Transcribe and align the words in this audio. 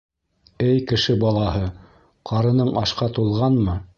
Эй, 0.67 0.79
кеше 0.91 1.15
балаһы, 1.25 1.61
ҡарының 2.31 2.75
ашҡа 2.85 3.13
тулғанмы? 3.19 3.81